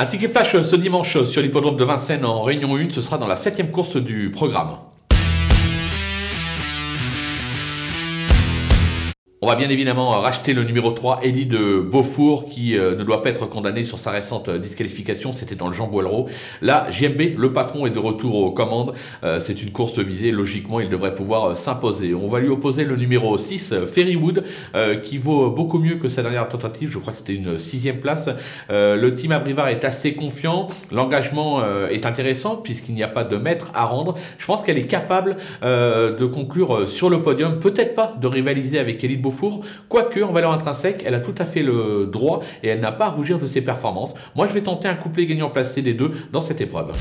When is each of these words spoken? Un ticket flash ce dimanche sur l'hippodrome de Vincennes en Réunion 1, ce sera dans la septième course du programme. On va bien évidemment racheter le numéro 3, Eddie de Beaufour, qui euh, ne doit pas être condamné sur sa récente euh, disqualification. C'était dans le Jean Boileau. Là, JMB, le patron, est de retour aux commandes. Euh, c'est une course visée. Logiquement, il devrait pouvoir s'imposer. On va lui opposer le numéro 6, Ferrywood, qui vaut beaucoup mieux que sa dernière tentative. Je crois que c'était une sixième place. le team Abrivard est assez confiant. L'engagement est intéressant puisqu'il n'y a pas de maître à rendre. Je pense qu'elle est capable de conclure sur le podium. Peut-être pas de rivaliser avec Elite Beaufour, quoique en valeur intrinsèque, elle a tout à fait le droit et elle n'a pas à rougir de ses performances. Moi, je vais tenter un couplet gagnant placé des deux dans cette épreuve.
Un 0.00 0.06
ticket 0.06 0.28
flash 0.28 0.62
ce 0.62 0.76
dimanche 0.76 1.24
sur 1.24 1.42
l'hippodrome 1.42 1.76
de 1.76 1.82
Vincennes 1.82 2.24
en 2.24 2.42
Réunion 2.42 2.76
1, 2.76 2.90
ce 2.90 3.00
sera 3.00 3.18
dans 3.18 3.26
la 3.26 3.34
septième 3.34 3.72
course 3.72 3.96
du 3.96 4.30
programme. 4.30 4.76
On 9.48 9.52
va 9.52 9.56
bien 9.56 9.70
évidemment 9.70 10.10
racheter 10.10 10.52
le 10.52 10.62
numéro 10.62 10.90
3, 10.90 11.20
Eddie 11.22 11.46
de 11.46 11.80
Beaufour, 11.80 12.50
qui 12.50 12.76
euh, 12.76 12.94
ne 12.94 13.02
doit 13.02 13.22
pas 13.22 13.30
être 13.30 13.46
condamné 13.46 13.82
sur 13.82 13.98
sa 13.98 14.10
récente 14.10 14.50
euh, 14.50 14.58
disqualification. 14.58 15.32
C'était 15.32 15.54
dans 15.54 15.68
le 15.68 15.72
Jean 15.72 15.86
Boileau. 15.86 16.26
Là, 16.60 16.86
JMB, 16.90 17.38
le 17.38 17.50
patron, 17.50 17.86
est 17.86 17.90
de 17.90 17.98
retour 17.98 18.34
aux 18.34 18.50
commandes. 18.50 18.92
Euh, 19.24 19.40
c'est 19.40 19.62
une 19.62 19.70
course 19.70 20.00
visée. 20.00 20.32
Logiquement, 20.32 20.80
il 20.80 20.90
devrait 20.90 21.14
pouvoir 21.14 21.56
s'imposer. 21.56 22.14
On 22.14 22.28
va 22.28 22.40
lui 22.40 22.50
opposer 22.50 22.84
le 22.84 22.94
numéro 22.96 23.38
6, 23.38 23.72
Ferrywood, 23.90 24.44
qui 25.02 25.16
vaut 25.16 25.50
beaucoup 25.50 25.78
mieux 25.78 25.96
que 25.96 26.10
sa 26.10 26.22
dernière 26.22 26.46
tentative. 26.50 26.90
Je 26.90 26.98
crois 26.98 27.14
que 27.14 27.18
c'était 27.18 27.34
une 27.34 27.58
sixième 27.58 28.00
place. 28.00 28.28
le 28.68 29.08
team 29.14 29.32
Abrivard 29.32 29.68
est 29.68 29.86
assez 29.86 30.12
confiant. 30.12 30.68
L'engagement 30.92 31.62
est 31.88 32.04
intéressant 32.04 32.56
puisqu'il 32.56 32.94
n'y 32.94 33.02
a 33.02 33.08
pas 33.08 33.24
de 33.24 33.36
maître 33.38 33.70
à 33.72 33.86
rendre. 33.86 34.14
Je 34.36 34.44
pense 34.44 34.62
qu'elle 34.62 34.78
est 34.78 34.86
capable 34.86 35.36
de 35.62 36.26
conclure 36.26 36.86
sur 36.86 37.08
le 37.08 37.22
podium. 37.22 37.58
Peut-être 37.58 37.94
pas 37.94 38.14
de 38.20 38.26
rivaliser 38.26 38.78
avec 38.78 39.02
Elite 39.02 39.22
Beaufour, 39.22 39.37
quoique 39.88 40.20
en 40.20 40.32
valeur 40.32 40.52
intrinsèque, 40.52 41.02
elle 41.04 41.14
a 41.14 41.20
tout 41.20 41.34
à 41.38 41.44
fait 41.44 41.62
le 41.62 42.08
droit 42.10 42.40
et 42.62 42.68
elle 42.68 42.80
n'a 42.80 42.92
pas 42.92 43.06
à 43.06 43.10
rougir 43.10 43.38
de 43.38 43.46
ses 43.46 43.60
performances. 43.60 44.14
Moi, 44.36 44.46
je 44.46 44.54
vais 44.54 44.62
tenter 44.62 44.88
un 44.88 44.94
couplet 44.94 45.26
gagnant 45.26 45.50
placé 45.50 45.82
des 45.82 45.94
deux 45.94 46.12
dans 46.32 46.40
cette 46.40 46.60
épreuve. 46.60 46.92